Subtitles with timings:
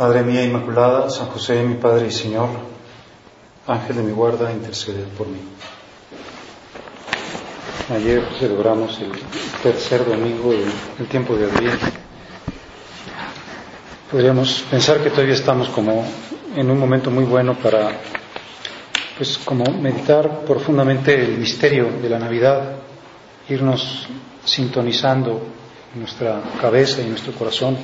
[0.00, 2.48] Madre mía Inmaculada, San José, mi Padre y Señor,
[3.66, 5.40] Ángel de mi guarda, intercede por mí.
[7.94, 9.12] Ayer celebramos el
[9.62, 11.84] tercer domingo del tiempo de Adviento.
[14.10, 16.02] Podríamos pensar que todavía estamos como
[16.56, 17.90] en un momento muy bueno para,
[19.18, 22.76] pues, como meditar profundamente el misterio de la Navidad,
[23.50, 24.08] irnos
[24.46, 25.42] sintonizando
[25.94, 27.76] nuestra cabeza y nuestro corazón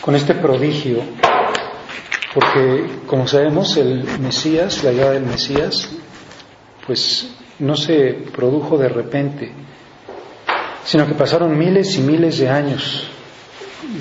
[0.00, 1.02] con este prodigio,
[2.34, 5.90] porque como sabemos el Mesías, la idea del Mesías,
[6.86, 9.52] pues no se produjo de repente,
[10.84, 13.08] sino que pasaron miles y miles de años,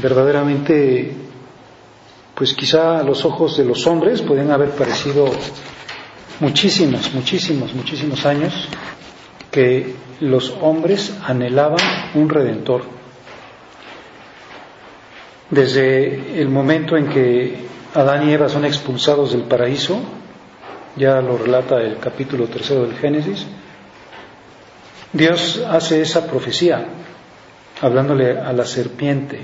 [0.02, 1.14] verdaderamente,
[2.34, 5.30] pues quizá a los ojos de los hombres pueden haber parecido
[6.40, 8.54] muchísimos, muchísimos, muchísimos años
[9.52, 11.80] que los hombres anhelaban
[12.14, 12.99] un redentor
[15.50, 17.56] desde el momento en que
[17.94, 20.00] Adán y Eva son expulsados del paraíso,
[20.96, 23.46] ya lo relata el capítulo tercero del Génesis,
[25.12, 26.86] Dios hace esa profecía,
[27.82, 29.40] hablándole a la serpiente,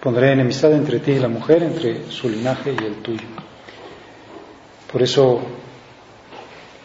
[0.00, 3.26] pondré enemistad entre ti y la mujer, entre su linaje y el tuyo.
[4.92, 5.40] Por eso,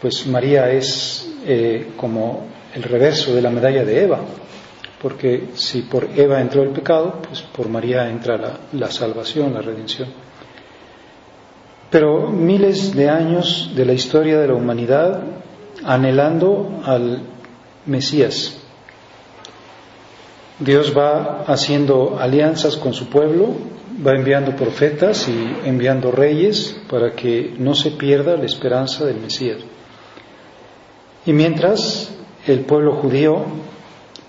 [0.02, 4.20] pues María es eh, como el reverso de la medalla de Eva,
[5.02, 10.10] porque si por Eva entró el pecado, pues por María entra la, salvación, la redención.
[11.90, 15.24] Pero miles de años de la historia de la humanidad
[15.84, 17.22] anhelando al
[17.86, 18.58] Mesías.
[20.60, 23.56] Dios va haciendo alianzas con su pueblo,
[24.06, 29.60] va enviando profetas y enviando reyes para que no se pierda la esperanza del Mesías.
[31.26, 32.12] Y mientras
[32.46, 33.46] el pueblo judío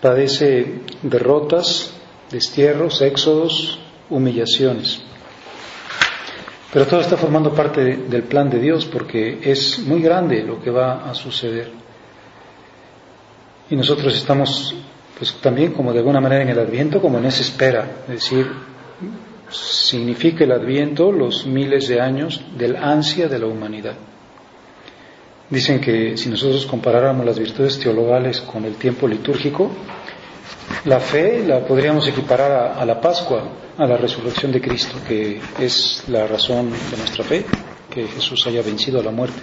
[0.01, 1.93] padece derrotas,
[2.31, 3.79] destierros, éxodos,
[4.09, 5.03] humillaciones.
[6.73, 10.71] Pero todo está formando parte del plan de Dios porque es muy grande lo que
[10.71, 11.71] va a suceder.
[13.69, 14.75] Y nosotros estamos
[15.19, 18.51] pues también como de alguna manera en el adviento, como en esa espera, es decir,
[19.51, 23.97] significa el adviento los miles de años del ansia de la humanidad.
[25.51, 29.69] Dicen que si nosotros comparáramos las virtudes teologales con el tiempo litúrgico,
[30.85, 33.43] la fe la podríamos equiparar a, la Pascua,
[33.77, 37.45] a la resurrección de Cristo, que es la razón de nuestra fe,
[37.91, 39.41] que Jesús haya vencido a la muerte.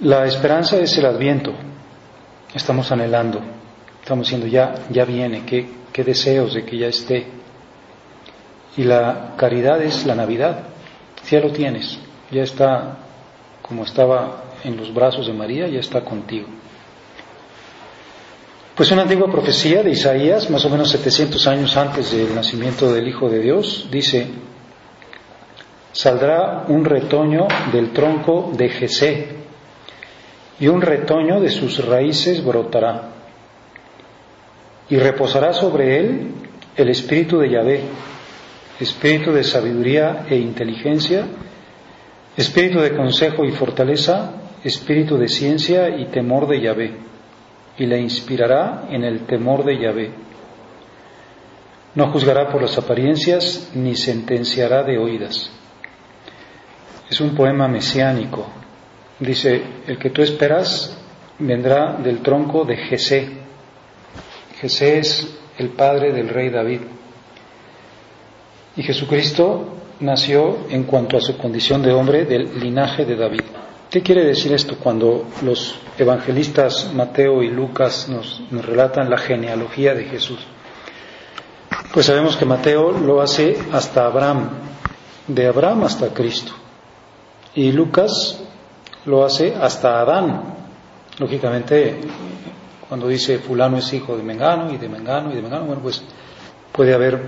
[0.00, 1.54] La esperanza es el adviento,
[2.54, 3.40] estamos anhelando,
[4.02, 7.26] estamos diciendo ya, ya viene, qué, qué deseos de que ya esté.
[8.76, 10.64] Y la caridad es la Navidad,
[11.30, 11.98] ya lo tienes,
[12.30, 13.07] ya está
[13.68, 16.48] como estaba en los brazos de María, ya está contigo.
[18.74, 23.08] Pues una antigua profecía de Isaías, más o menos 700 años antes del nacimiento del
[23.08, 24.26] Hijo de Dios, dice,
[25.92, 29.28] saldrá un retoño del tronco de Jesé,
[30.60, 33.10] y un retoño de sus raíces brotará,
[34.88, 36.30] y reposará sobre él
[36.76, 37.82] el espíritu de Yahvé,
[38.80, 41.26] espíritu de sabiduría e inteligencia,
[42.38, 44.30] espíritu de consejo y fortaleza,
[44.62, 46.96] espíritu de ciencia y temor de Yahvé,
[47.76, 50.12] y le inspirará en el temor de Yahvé.
[51.96, 55.50] No juzgará por las apariencias ni sentenciará de oídas.
[57.10, 58.46] Es un poema mesiánico.
[59.18, 60.96] Dice, el que tú esperas
[61.40, 63.30] vendrá del tronco de Jesé.
[64.60, 66.82] Jesé es el padre del rey David.
[68.76, 73.42] Y Jesucristo nació en cuanto a su condición de hombre del linaje de David.
[73.90, 80.04] ¿Qué quiere decir esto cuando los evangelistas Mateo y Lucas nos, relatan la genealogía de
[80.04, 80.38] Jesús?
[81.92, 84.50] Pues sabemos que Mateo lo hace hasta Abraham,
[85.26, 86.52] de Abraham hasta Cristo.
[87.54, 88.42] Y Lucas
[89.06, 90.54] lo hace hasta Adán.
[91.18, 91.98] Lógicamente,
[92.88, 96.04] cuando dice fulano es hijo de Mengano y de Mengano y de Mengano, bueno, pues
[96.72, 97.20] puede haber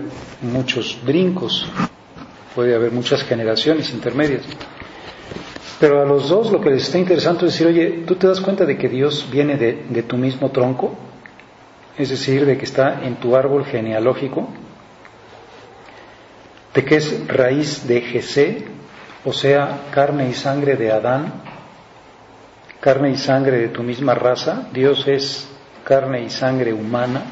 [0.43, 1.67] muchos brincos
[2.55, 4.43] puede haber muchas generaciones intermedias.
[5.81, 8.41] Pero a los dos lo que les está interesante es decir, oye, ¿tú te das
[8.41, 10.95] cuenta de que Dios viene de, tu mismo tronco?
[11.97, 14.49] Es decir, de que está en tu árbol genealógico.
[16.75, 18.65] de que es raíz de Jesé,
[19.25, 21.33] o sea, carne y sangre de Adán,
[22.81, 25.49] carne y sangre de tu misma raza, Dios es
[25.83, 27.23] carne y sangre humana.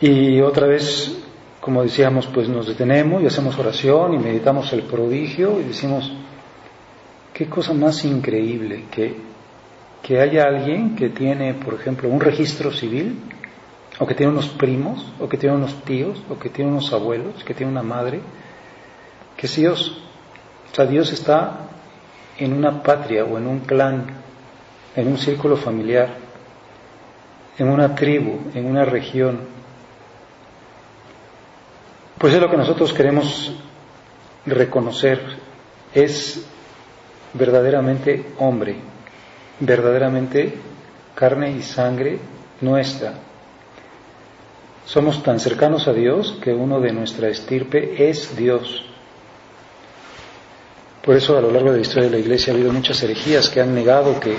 [0.00, 1.16] Y otra vez,
[1.60, 6.10] como decíamos, pues nos detenemos y hacemos oración y meditamos el prodigio y decimos,
[7.34, 9.16] qué cosa más increíble que,
[10.02, 13.18] que haya alguien que tiene, por ejemplo, un registro civil,
[13.98, 17.44] o que tiene unos primos, o que tiene unos tíos, o que tiene unos abuelos,
[17.44, 18.20] que tiene una madre,
[19.36, 20.02] que es Dios.
[20.72, 21.68] O sea, Dios está
[22.38, 24.06] en una patria o en un clan,
[24.96, 26.08] en un círculo familiar,
[27.58, 29.40] en una tribu, en una región.
[32.20, 33.50] Pues es lo que nosotros queremos
[34.44, 35.38] reconocer,
[35.94, 36.44] es
[37.32, 38.76] verdaderamente hombre,
[39.58, 40.52] verdaderamente
[41.14, 42.18] carne y sangre
[42.60, 43.14] nuestra.
[44.84, 48.84] Somos tan cercanos a Dios que uno de nuestra estirpe es Dios.
[51.02, 53.48] Por eso a lo largo de la historia de la Iglesia ha habido muchas herejías
[53.48, 54.36] que han negado que,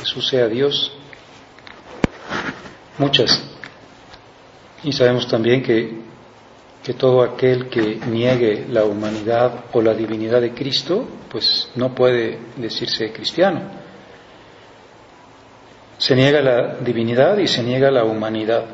[0.00, 0.96] Jesús sea Dios.
[2.98, 3.40] Muchas.
[4.82, 6.02] Y sabemos también que,
[6.84, 12.38] que todo aquel que niegue la humanidad o la divinidad de Cristo, pues no puede
[12.56, 13.62] decirse cristiano.
[15.96, 18.66] Se niega la divinidad y se niega la humanidad.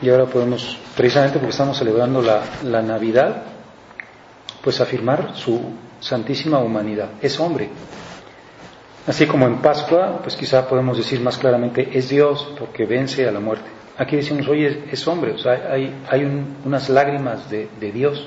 [0.00, 3.42] Y ahora podemos, precisamente porque estamos celebrando la, Navidad,
[4.62, 5.60] pues afirmar su
[6.00, 7.10] santísima humanidad.
[7.20, 7.68] Es hombre.
[9.06, 13.30] Así como en Pascua, pues quizá podemos decir más claramente, es Dios porque vence a
[13.30, 13.83] la muerte.
[13.96, 16.24] Aquí decimos, oye, es, hombre, o sea, hay, hay
[16.64, 18.26] unas lágrimas de, Dios,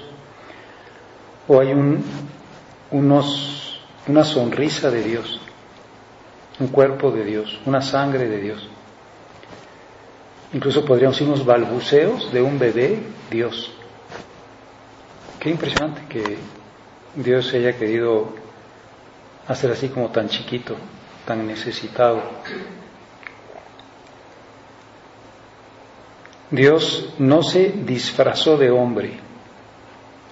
[1.48, 2.04] o hay un,
[2.92, 5.42] unos, una sonrisa de Dios,
[6.60, 8.70] un cuerpo de Dios, una sangre de Dios.
[10.54, 13.00] Incluso podríamos decir unos balbuceos de un bebé
[13.30, 13.70] Dios.
[15.40, 16.38] Qué impresionante que
[17.16, 18.30] Dios haya querido
[19.48, 20.76] hacer así como tan chiquito,
[21.26, 22.22] tan necesitado.
[26.52, 29.20] Dios no se disfrazó de hombre.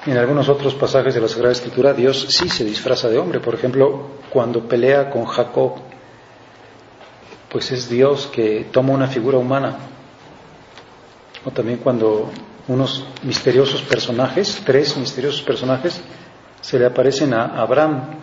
[0.05, 3.39] En algunos otros pasajes de la Sagrada Escritura Dios sí se disfraza de hombre.
[3.39, 5.73] Por ejemplo, cuando pelea con Jacob,
[7.49, 9.77] pues es Dios que toma una figura humana.
[11.43, 12.31] O también cuando
[12.67, 16.01] unos misteriosos personajes, tres misteriosos personajes,
[16.61, 18.19] se le aparecen a Abraham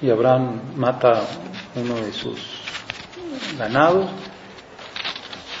[0.00, 1.22] y Abraham mata
[1.74, 2.38] uno de sus
[3.58, 4.08] ganados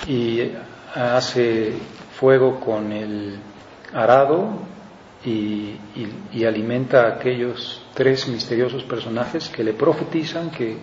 [0.06, 0.52] y
[0.94, 1.72] hace
[2.18, 3.38] fuego con el
[3.92, 4.50] arado
[5.24, 5.76] y,
[6.46, 10.76] alimenta a aquellos tres misteriosos personajes que le profetizan que,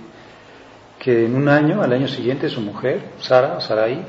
[1.00, 4.06] que en un año, al año siguiente, su mujer, Sara, Sarai,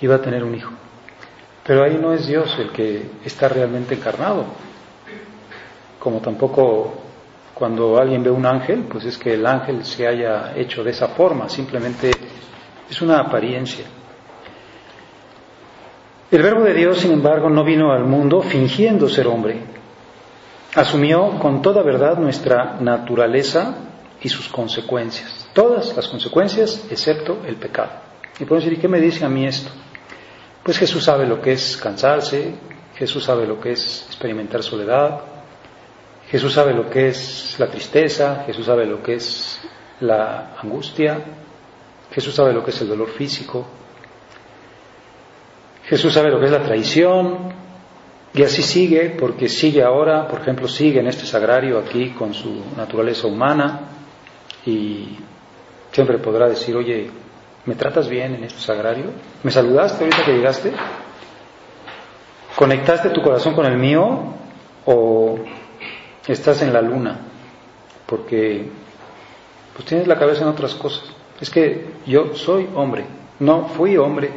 [0.00, 0.72] iba a tener un hijo.
[1.64, 4.46] Pero ahí no es Dios el que está realmente encarnado.
[5.98, 6.94] Como tampoco
[7.52, 11.08] cuando alguien ve un ángel, pues es que el ángel se haya hecho de esa
[11.08, 12.10] forma, simplemente
[12.88, 13.84] es una apariencia.
[16.30, 19.60] El verbo de Dios, sin embargo, no vino al mundo fingiendo ser hombre.
[20.74, 23.76] Asumió con toda verdad nuestra naturaleza
[24.20, 25.48] y sus consecuencias.
[25.54, 27.92] Todas las consecuencias excepto el pecado.
[28.38, 29.70] Y podemos decir, ¿y qué me dice a mí esto?
[30.62, 32.54] Pues Jesús sabe lo que es cansarse,
[32.96, 35.20] Jesús sabe lo que es experimentar soledad,
[36.30, 39.62] Jesús sabe lo que es la tristeza, Jesús sabe lo que es
[40.00, 41.20] la angustia,
[42.12, 43.66] Jesús sabe lo que es el dolor físico,
[45.88, 47.52] Jesús sabe lo que es la traición,
[48.34, 52.62] y así sigue, porque sigue ahora, por ejemplo, sigue en este sagrario aquí con su
[52.76, 53.80] naturaleza humana,
[54.66, 55.16] y
[55.90, 57.10] siempre podrá decir, oye,
[57.68, 59.10] ¿Me tratas bien en este sagrario?
[59.42, 60.72] ¿Me saludaste ahorita que llegaste?
[62.56, 64.32] ¿Conectaste tu corazón con el mío
[64.86, 65.38] o
[66.26, 67.18] estás en la luna?
[68.06, 68.70] Porque
[69.74, 71.04] pues tienes la cabeza en otras cosas.
[71.42, 73.04] Es que yo soy hombre,
[73.38, 74.30] no fui hombre.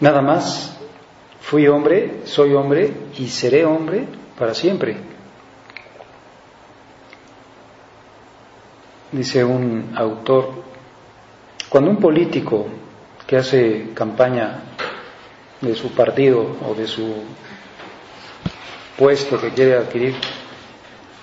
[0.00, 0.76] Nada más
[1.40, 4.06] fui hombre, soy hombre y seré hombre
[4.38, 4.96] para siempre.
[9.12, 10.70] Dice un autor
[11.70, 12.66] cuando un político
[13.28, 14.64] que hace campaña
[15.60, 17.14] de su partido o de su
[18.98, 20.16] puesto que quiere adquirir,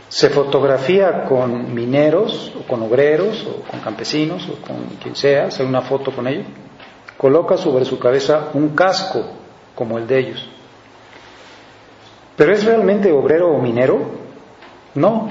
[0.07, 5.65] se fotografía con mineros o con obreros o con campesinos o con quien sea, hace
[5.65, 6.45] una foto con ellos,
[7.17, 9.25] coloca sobre su cabeza un casco
[9.75, 10.49] como el de ellos.
[12.35, 13.99] ¿Pero es realmente obrero o minero?
[14.95, 15.29] No,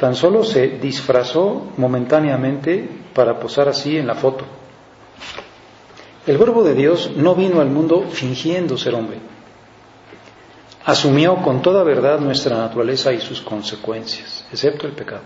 [0.00, 4.44] tan solo se disfrazó momentáneamente para posar así en la foto.
[6.26, 9.18] El verbo de Dios no vino al mundo fingiendo ser hombre.
[10.84, 15.22] asumió con toda verdad nuestra naturaleza y sus consecuencias, excepto el pecado.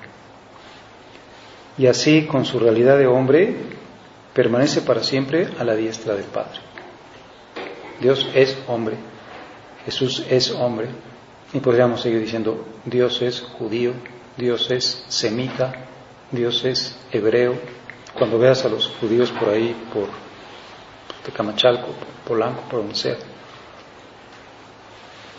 [1.78, 3.56] Y así, con su realidad de hombre,
[4.36, 6.60] permanece para siempre a la diestra del Padre.
[8.00, 8.98] Dios es hombre,
[9.86, 10.88] Jesús es hombre,
[11.54, 13.94] y podríamos seguir diciendo, Dios es judío,
[14.36, 15.86] Dios es semita,
[16.30, 17.54] Dios es hebreo.
[18.12, 20.08] Cuando veas a los judíos por ahí, por
[21.24, 23.16] Tecamachalco, por Polanco, por donde sea,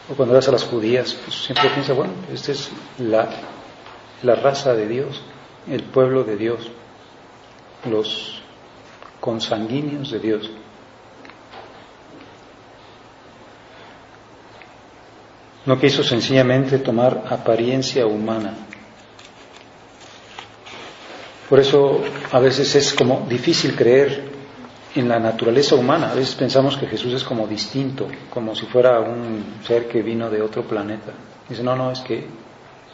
[0.09, 3.29] o cuando veas a las judías, pues siempre piensa, bueno, esta es la,
[4.23, 5.21] la raza de Dios,
[5.69, 6.71] el pueblo de Dios,
[7.87, 8.36] los
[9.19, 10.49] consanguíneos de Dios.
[15.65, 18.53] No quiso sencillamente tomar apariencia humana.
[21.49, 24.23] Por eso a veces es como difícil creer
[24.95, 26.11] en la naturaleza humana.
[26.11, 30.29] A veces pensamos que Jesús es como distinto, como si fuera un ser que vino
[30.29, 31.13] de otro planeta.
[31.47, 32.25] Dice, no, no, es que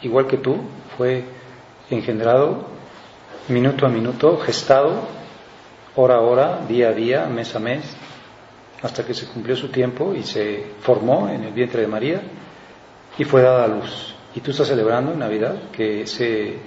[0.02, 0.56] igual que tú,
[0.96, 1.24] fue
[1.90, 2.66] engendrado
[3.48, 5.02] minuto a minuto, gestado,
[5.96, 7.84] hora a hora, día a día, mes a mes,
[8.82, 12.22] hasta que se cumplió su tiempo y se formó en el vientre de María
[13.16, 14.14] y fue dada a luz.
[14.34, 16.58] Y tú estás celebrando en Navidad que ese,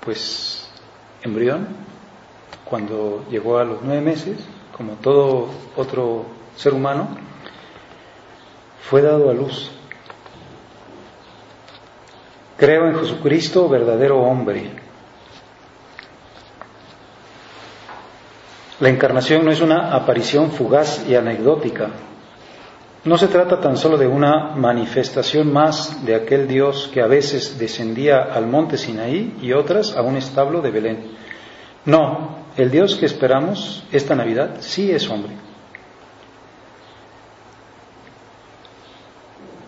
[0.00, 0.68] pues,
[1.22, 1.68] embrión,
[2.64, 4.36] cuando llegó a los nueve meses,
[4.76, 6.26] como todo otro
[6.56, 7.08] ser humano,
[8.82, 9.70] fue dado a luz.
[12.56, 14.83] Creo en Jesucristo, verdadero hombre.
[18.80, 21.90] La encarnación no es una aparición fugaz y anecdótica,
[23.04, 27.58] no se trata tan solo de una manifestación más de aquel Dios que a veces
[27.58, 31.10] descendía al monte Sinaí y otras a un establo de Belén.
[31.84, 35.34] No, el Dios que esperamos esta Navidad sí es hombre.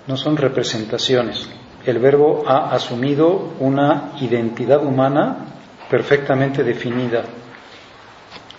[0.07, 1.47] No son representaciones.
[1.85, 5.45] El verbo ha asumido una identidad humana
[5.91, 7.25] perfectamente definida.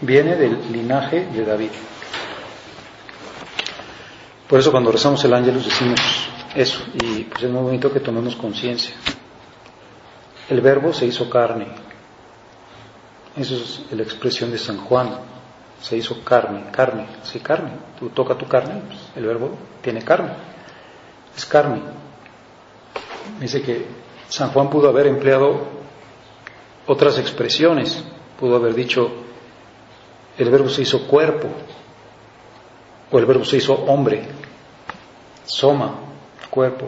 [0.01, 1.71] Viene del linaje de David.
[4.47, 5.99] Por eso cuando rezamos el ángelus decimos
[6.55, 8.95] eso, y pues es muy bonito que tomemos conciencia.
[10.49, 11.67] El verbo se hizo carne.
[13.35, 15.19] Eso es la expresión de San Juan.
[15.81, 17.71] Se hizo carne, carne, sí, carne.
[17.99, 20.31] Tú toca tu carne, pues el verbo tiene carne.
[21.35, 21.81] Es carne.
[23.39, 23.85] Dice que
[24.29, 25.67] San Juan pudo haber empleado
[26.87, 28.03] otras expresiones.
[28.39, 29.11] Pudo haber dicho,
[30.37, 31.47] el verbo se hizo cuerpo,
[33.11, 34.23] o el verbo se hizo hombre,
[35.45, 35.95] soma,
[36.49, 36.87] cuerpo,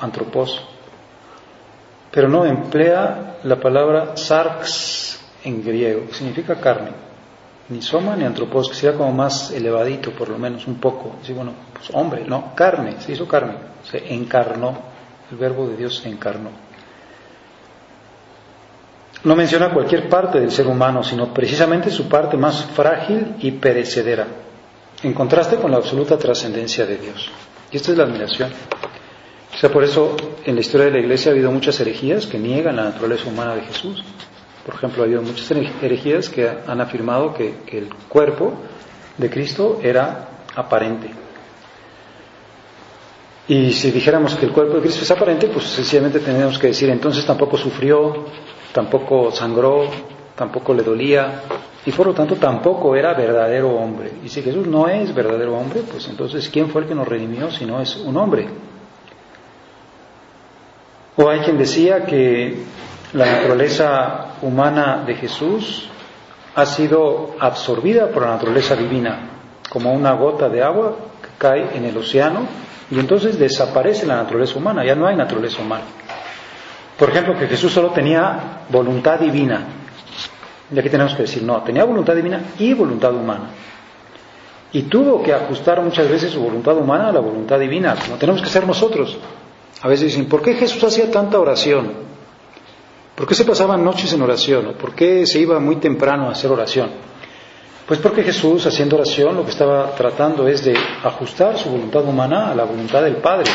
[0.00, 0.60] antropos.
[2.10, 6.90] Pero no emplea la palabra sarx en griego, que significa carne.
[7.68, 11.16] Ni soma ni antropos, que sea como más elevadito, por lo menos un poco.
[11.22, 13.54] Sí, bueno, pues hombre, no, carne, se hizo carne,
[13.84, 14.96] se encarnó.
[15.30, 16.67] El verbo de Dios se encarnó.
[19.24, 24.26] No menciona cualquier parte del ser humano, sino precisamente su parte más frágil y perecedera
[25.02, 27.30] en contraste con la absoluta trascendencia de Dios.
[27.70, 28.50] Y esta es la admiración.
[29.54, 32.38] O sea, por eso en la historia de la Iglesia ha habido muchas herejías que
[32.38, 34.04] niegan la naturaleza humana de Jesús.
[34.64, 38.54] Por ejemplo, ha habido muchas herejías que han afirmado que, el cuerpo
[39.16, 41.10] de Cristo era aparente.
[43.48, 46.90] Y si dijéramos que el cuerpo de Cristo es aparente, pues sencillamente tendríamos que decir,
[46.90, 48.26] entonces tampoco sufrió,
[48.72, 49.84] tampoco sangró,
[50.34, 51.42] tampoco le dolía,
[51.84, 54.12] y por lo tanto tampoco era verdadero hombre.
[54.24, 57.50] Y si Jesús no es verdadero hombre, pues entonces ¿quién fue el que nos redimió
[57.50, 58.48] si no es un hombre?
[61.16, 62.62] O hay quien decía que
[63.12, 65.88] la naturaleza humana de Jesús
[66.54, 69.30] ha sido absorbida por la naturaleza divina,
[69.70, 72.46] como una gota de agua que cae en el océano
[72.90, 75.84] y entonces desaparece la naturaleza humana, ya no hay naturaleza humana.
[76.98, 79.66] Por ejemplo, que Jesús solo tenía voluntad divina,
[80.74, 83.50] y aquí tenemos que decir, no, tenía voluntad divina y voluntad humana.
[84.72, 88.42] Y tuvo que ajustar muchas veces su voluntad humana a la voluntad divina, como tenemos
[88.42, 89.16] que ser nosotros.
[89.80, 91.92] A veces dicen, ¿por qué Jesús hacía tanta oración?
[93.14, 94.74] ¿Por qué se pasaban noches en oración?
[94.78, 96.90] ¿Por qué se iba muy temprano a hacer oración?
[97.86, 102.50] Pues porque Jesús, haciendo oración, lo que estaba tratando es de ajustar su voluntad humana
[102.50, 103.50] a la voluntad del Padre.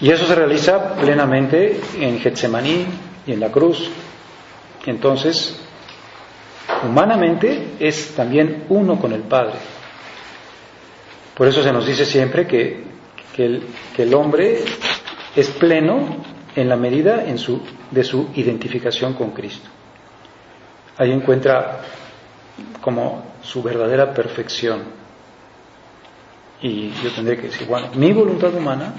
[0.00, 2.86] Y eso se realiza plenamente en Getsemaní
[3.26, 3.88] y en la cruz.
[4.86, 5.60] Entonces,
[6.84, 9.54] humanamente es también uno con el Padre.
[11.34, 12.84] Por eso se nos dice siempre que,
[13.36, 14.60] el, hombre
[15.34, 16.18] es pleno
[16.54, 17.60] en la medida en su,
[17.90, 19.68] de su identificación con Cristo.
[20.96, 21.80] Ahí encuentra
[22.80, 24.82] como su verdadera perfección.
[26.62, 28.94] Y yo tendré que decir, bueno, mi voluntad humana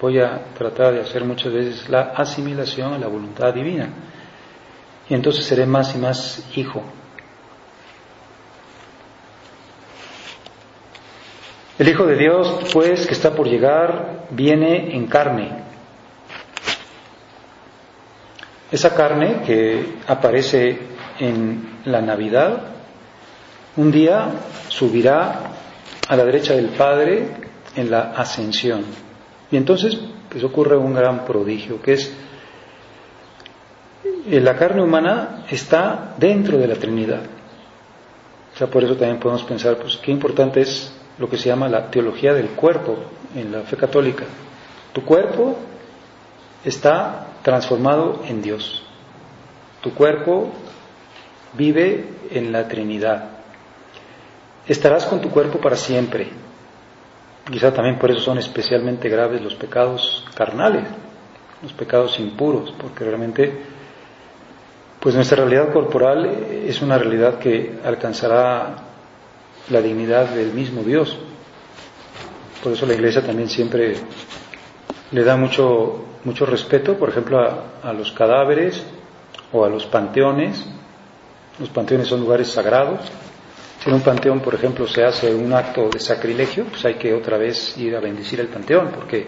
[0.00, 3.88] voy a tratar de hacer muchas veces la asimilación a la voluntad divina.
[5.08, 6.82] Y entonces seré más y más hijo.
[11.78, 15.50] El Hijo de Dios, pues, que está por llegar, viene en carne.
[18.72, 20.80] Esa carne que aparece
[21.18, 22.62] en la Navidad,
[23.76, 24.30] un día
[24.68, 25.52] subirá
[26.08, 27.28] a la derecha del Padre
[27.76, 29.05] en la ascensión.
[29.50, 29.98] Y entonces
[30.30, 32.12] pues ocurre un gran prodigio, que es
[34.28, 37.22] eh, la carne humana está dentro de la Trinidad.
[38.54, 41.68] O sea, por eso también podemos pensar, pues, qué importante es lo que se llama
[41.68, 42.96] la teología del cuerpo
[43.34, 44.24] en la fe católica.
[44.92, 45.56] Tu cuerpo
[46.64, 48.82] está transformado en Dios.
[49.80, 50.50] Tu cuerpo
[51.52, 53.30] vive en la Trinidad.
[54.66, 56.28] Estarás con tu cuerpo para siempre.
[57.50, 60.84] Quizá también por eso son especialmente graves los pecados carnales,
[61.62, 63.52] los pecados impuros, porque realmente
[64.98, 66.26] pues nuestra realidad corporal
[66.66, 68.74] es una realidad que alcanzará
[69.70, 71.16] la dignidad del mismo Dios.
[72.62, 73.94] Por eso la Iglesia también siempre
[75.12, 78.84] le da mucho, mucho respeto, por ejemplo, a, a los cadáveres
[79.52, 80.66] o a los panteones.
[81.60, 83.00] Los panteones son lugares sagrados,
[83.82, 87.12] si en un panteón, por ejemplo, se hace un acto de sacrilegio, pues hay que
[87.14, 89.26] otra vez ir a bendecir el panteón, porque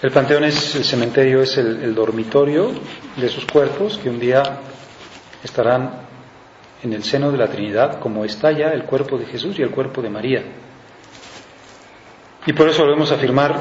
[0.00, 2.72] el panteón es, el cementerio es el, dormitorio
[3.16, 4.42] de esos cuerpos que un día
[5.42, 6.06] estarán
[6.82, 9.70] en el seno de la Trinidad, como está ya el cuerpo de Jesús y el
[9.70, 10.44] cuerpo de María.
[12.46, 13.58] Y por eso volvemos a afirmar,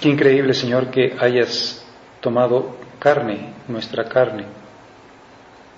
[0.00, 1.86] qué increíble Señor que hayas
[2.20, 4.46] tomado carne, nuestra carne,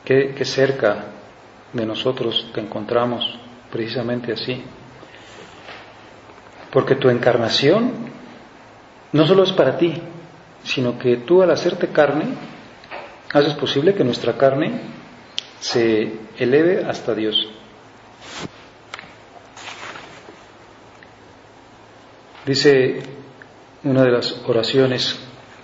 [0.04, 1.13] qué, qué cerca
[1.74, 3.38] de nosotros te encontramos
[3.70, 4.62] precisamente así.
[6.70, 7.92] Porque tu encarnación
[9.12, 9.94] no solo es para ti,
[10.62, 12.26] sino que tú al hacerte carne,
[13.32, 14.80] haces posible que nuestra carne
[15.60, 17.48] se eleve hasta Dios.
[22.46, 23.00] Dice
[23.84, 25.18] una de las oraciones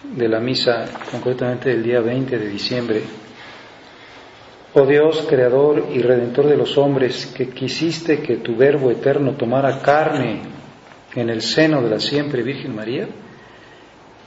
[0.05, 3.03] de la misa, concretamente del día 20 de diciembre,
[4.73, 9.81] Oh Dios, creador y redentor de los hombres, que quisiste que tu Verbo eterno tomara
[9.83, 10.43] carne
[11.15, 13.09] en el seno de la siempre Virgen María,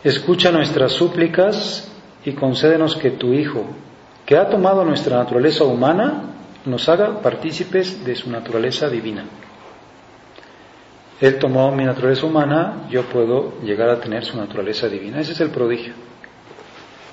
[0.03, 1.89] escucha nuestras súplicas
[2.25, 3.65] y concédenos que tu Hijo,
[4.25, 6.23] que ha tomado nuestra naturaleza humana,
[6.65, 9.23] nos haga partícipes de su naturaleza divina.
[11.21, 15.21] Él tomó mi naturaleza humana, yo puedo llegar a tener su naturaleza divina.
[15.21, 15.93] Ese es el prodigio.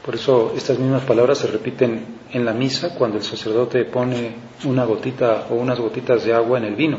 [0.05, 4.35] Por eso estas mismas palabras se repiten en la misa cuando el sacerdote pone
[4.65, 6.99] una gotita o unas gotitas de agua en el vino.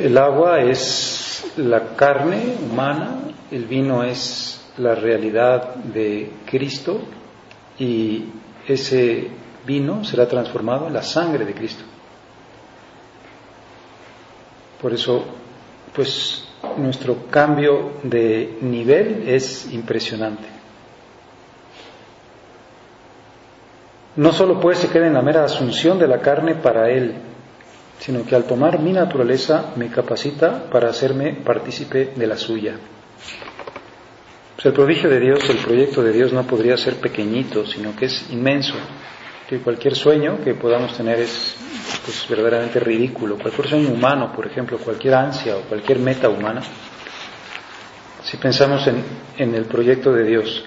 [0.00, 7.00] El agua es la carne humana, el vino es la realidad de Cristo
[7.78, 8.24] y
[8.66, 9.28] ese
[9.64, 11.84] vino será transformado en la sangre de Cristo.
[14.80, 15.24] Por eso,
[15.94, 20.61] pues nuestro cambio de nivel es impresionante.
[24.16, 27.14] No solo pues se queda en la mera asunción de la carne para Él,
[27.98, 32.74] sino que al tomar mi naturaleza me capacita para hacerme partícipe de la suya.
[34.64, 38.30] El prodigio de Dios, el proyecto de Dios no podría ser pequeñito, sino que es
[38.30, 38.74] inmenso.
[39.48, 41.56] Que cualquier sueño que podamos tener es
[42.04, 43.36] pues, verdaderamente ridículo.
[43.38, 46.60] Cualquier sueño humano, por ejemplo, cualquier ansia o cualquier meta humana,
[48.22, 49.02] si pensamos en,
[49.36, 50.64] en el proyecto de Dios,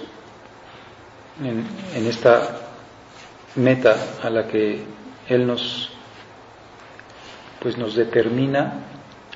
[1.41, 2.64] en, en esta
[3.55, 4.83] meta a la que
[5.27, 5.89] Él nos,
[7.59, 8.81] pues nos determina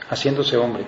[0.09, 0.85] haciéndose hombre.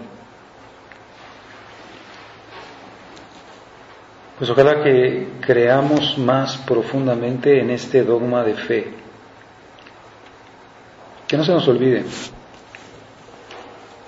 [4.37, 8.93] Pues ojalá que creamos más profundamente en este dogma de fe.
[11.27, 12.03] Que no se nos olvide.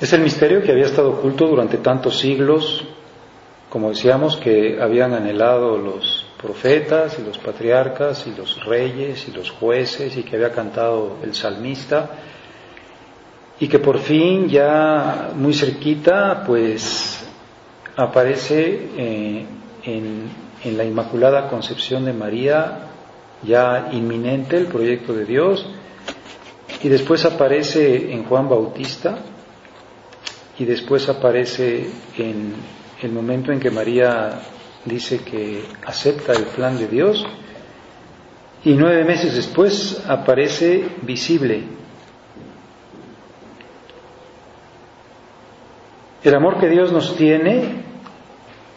[0.02, 2.84] Es el misterio que había estado oculto durante tantos siglos,
[3.70, 9.50] como decíamos, que habían anhelado los profetas y los patriarcas y los reyes y los
[9.50, 12.12] jueces y que había cantado el salmista.
[13.60, 17.26] Y que por fin ya muy cerquita pues
[17.96, 19.46] aparece eh,
[19.84, 20.30] en,
[20.64, 22.90] en la Inmaculada Concepción de María
[23.42, 25.66] ya inminente el proyecto de Dios.
[26.82, 29.20] Y después aparece en Juan Bautista.
[30.60, 32.54] Y después aparece en
[33.02, 34.42] el momento en que María
[34.86, 37.26] dice que acepta el plan de Dios
[38.64, 41.64] y nueve meses después aparece visible.
[46.24, 47.84] El amor que Dios nos tiene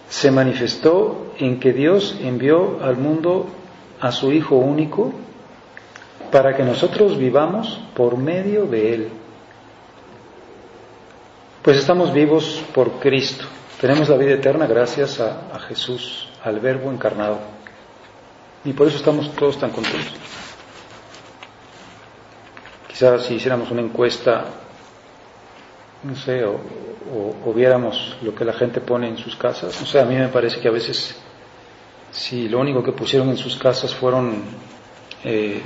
[0.08, 3.46] se manifestó en que Dios envió al mundo
[4.00, 5.12] a su Hijo único
[6.32, 9.08] para que nosotros vivamos por medio de Él.
[11.62, 13.44] Pues estamos vivos por Cristo.
[13.80, 17.38] Tenemos la vida eterna gracias a, Jesús, al Verbo encarnado.
[18.64, 20.14] Y por eso estamos todos tan contentos.
[22.88, 24.46] Quizás si hiciéramos una encuesta,
[26.02, 30.06] no sé, o, viéramos lo que la gente pone en sus casas, no sé, a
[30.06, 31.14] mí me parece que a veces,
[32.10, 34.42] si lo único que pusieron en sus casas fueron
[35.22, 35.60] eh,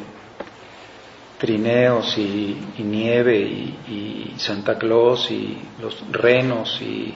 [1.38, 7.14] trineos y, nieve y, Santa Claus y los renos y,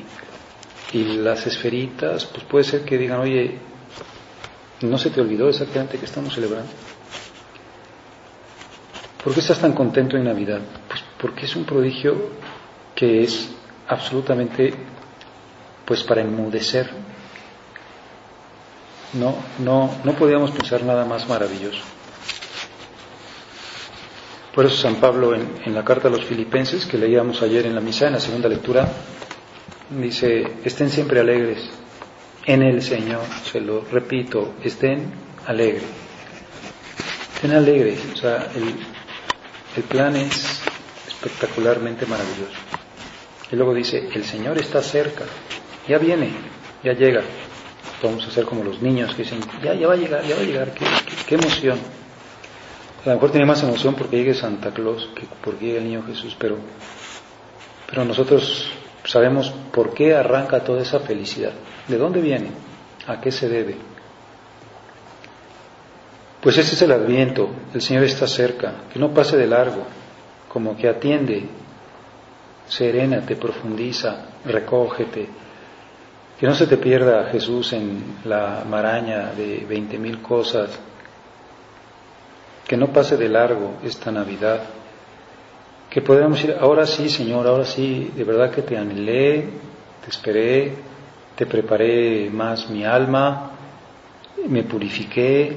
[1.03, 3.59] las esferitas, pues puede ser que digan, oye,
[4.83, 6.71] ¿no se te olvidó exactamente que estamos celebrando?
[9.25, 10.61] ¿Por qué estás tan contento en Navidad?
[10.87, 12.15] Pues porque es un prodigio
[12.95, 13.51] que es
[13.89, 14.75] absolutamente,
[15.85, 16.91] pues para enmudecer.
[19.15, 21.81] No, no, no podíamos pensar nada más maravilloso.
[24.55, 27.81] Por eso San Pablo en, la carta a los filipenses que leíamos ayer en la
[27.81, 28.87] misa, en la segunda lectura,
[29.91, 31.59] dice, estén siempre alegres
[32.47, 35.13] en el Señor, se lo repito, estén
[35.47, 35.85] alegres.
[37.35, 38.75] Estén alegres, o sea, el,
[39.77, 40.61] el plan es
[41.09, 42.59] espectacularmente maravilloso.
[43.51, 45.25] Y luego dice, el Señor está cerca,
[45.89, 46.31] ya viene,
[46.83, 47.23] ya llega.
[48.03, 50.43] Vamos a ser como los niños que dicen, ya, ya va a llegar, ya va
[50.43, 50.73] a llegar,
[51.27, 51.79] qué emoción.
[53.05, 56.03] A lo mejor tiene más emoción porque llegue Santa Claus que porque llegue el niño
[56.07, 56.57] Jesús, pero,
[57.87, 58.71] pero nosotros
[59.05, 61.53] sabemos por qué arranca toda esa felicidad.
[61.89, 62.51] ¿De dónde viene?
[63.07, 63.77] ¿A qué se debe?
[66.41, 69.85] Pues ese es el adviento, el Señor está cerca, que no pase de largo,
[70.49, 71.49] como que atiende,
[72.69, 75.29] serénate, profundiza, recógete,
[76.39, 80.79] que no se te pierda Jesús en la maraña de veinte mil cosas.
[82.67, 84.61] Que no pase de largo esta Navidad,
[85.95, 89.49] que podamos decir, ahora sí, Señor, ahora sí, de verdad que te anhelé,
[90.03, 90.75] te esperé,
[91.37, 93.53] te preparé más mi alma,
[94.49, 95.57] me purifiqué,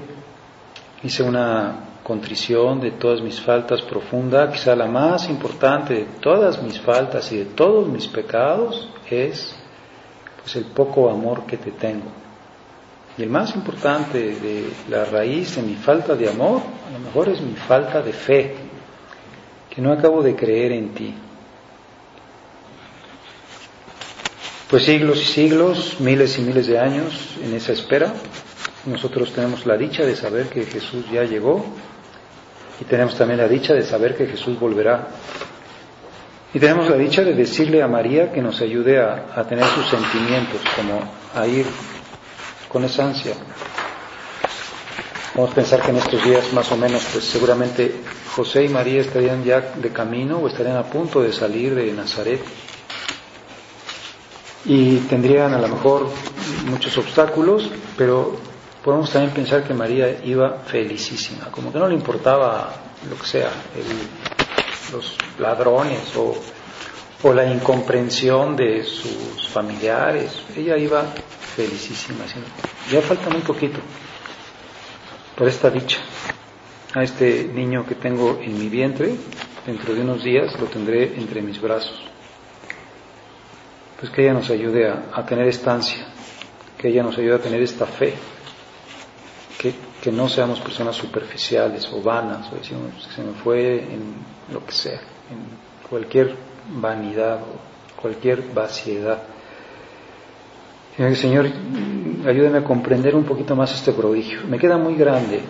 [1.02, 6.80] hice una contrición de todas mis faltas profunda, quizá la más importante de todas mis
[6.82, 9.56] faltas y de todos mis pecados es
[10.39, 12.12] pues el poco amor que te tengo.
[13.17, 17.28] Y el más importante de la raíz de mi falta de amor, a lo mejor
[17.30, 18.66] es mi falta de fe,
[19.77, 21.13] que no acabo de creer en ti.
[24.71, 28.11] Pues siglos y siglos, miles y miles de años en esa espera,
[28.87, 31.63] nosotros tenemos la dicha de saber que Jesús ya llegó
[32.81, 35.09] y tenemos también la dicha de saber que Jesús volverá.
[36.55, 39.87] Y tenemos la dicha de decirle a María que nos ayude a, a tener sus
[39.91, 41.01] sentimientos, como
[41.35, 41.67] a ir
[42.67, 43.35] con esa ansia.
[45.38, 48.02] Vamos a pensar que en estos días más o menos, pues seguramente
[48.36, 52.41] José y María estarían ya de camino o estarían a punto de salir de Nazaret
[54.65, 56.10] y tendrían a lo mejor
[56.65, 58.36] muchos obstáculos, pero
[58.84, 62.73] podemos también pensar que María iba felicísima, como que no le importaba
[63.08, 63.52] lo que sea,
[64.91, 66.36] los ladrones o,
[67.21, 71.04] o la incomprensión de sus familiares, ella iba
[71.56, 72.26] felicísima.
[72.91, 73.78] Ya falta muy poquito
[75.38, 76.00] por esta dicha.
[76.95, 79.15] A este niño que tengo en mi vientre,
[79.65, 82.02] dentro de unos días lo tendré entre mis brazos.
[84.00, 86.08] Pues que ella nos ayude a, tener esta ansia,
[86.78, 88.15] que ella nos ayude a tener esta fe,
[89.60, 94.15] que, que no seamos personas superficiales o vanas, o decimos, se me fue en
[94.52, 96.36] lo que sea, en cualquier
[96.69, 99.21] vanidad o cualquier vaciedad
[100.97, 101.45] Señor,
[102.25, 104.41] ayúdame a comprender un poquito más este prodigio.
[104.47, 105.41] Me queda muy grande.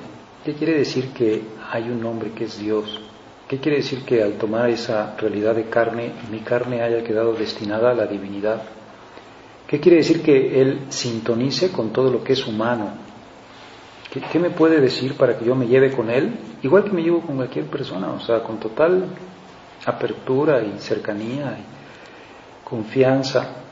[0.44, 3.02] ¿Qué quiere decir que hay un hombre que es Dios?
[3.48, 7.92] ¿Qué quiere decir que al tomar esa realidad de carne, mi carne haya quedado destinada
[7.92, 8.62] a la divinidad?
[9.68, 12.92] ¿Qué quiere decir que Él sintonice con todo lo que es humano?
[14.12, 16.38] ¿Qué, ¿Qué, me puede decir para que yo me lleve con Él?
[16.64, 19.06] Igual que me llevo con cualquier persona, o sea, con total
[19.86, 23.67] apertura y cercanía y confianza.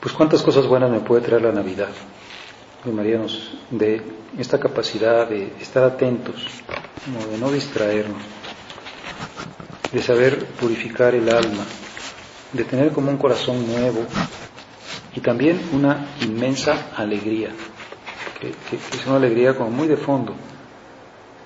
[0.00, 1.88] Pues cuántas cosas buenas me puede traer la Navidad.
[2.84, 3.52] Que María nos
[4.38, 6.36] esta capacidad de estar atentos,
[7.30, 8.22] de no distraernos,
[9.92, 11.64] de saber purificar el alma,
[12.52, 14.04] de tener como un corazón nuevo
[15.14, 17.50] y también una inmensa alegría,
[18.40, 20.34] que, es una alegría como muy de fondo,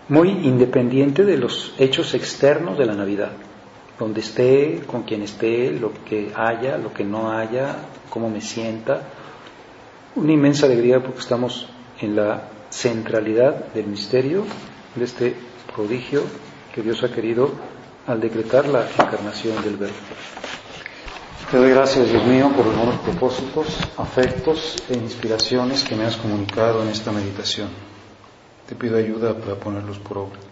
[0.09, 3.33] muy independiente de los hechos externos de la Navidad.
[4.03, 7.77] Donde esté, con quien esté, lo que haya, lo que no haya,
[8.11, 9.09] cómo me sienta.
[10.17, 11.69] Una inmensa alegría porque estamos
[12.01, 14.45] en la centralidad del misterio
[14.97, 15.37] de este
[15.73, 16.25] prodigio
[16.75, 17.53] que Dios ha querido
[18.09, 19.95] al decretar la encarnación del Verbo.
[21.53, 23.67] Te doy gracias, Dios mío, por los buenos propósitos,
[23.99, 27.69] afectos e inspiraciones que me has comunicado en esta meditación.
[28.67, 30.52] Te pido ayuda para ponerlos por obra.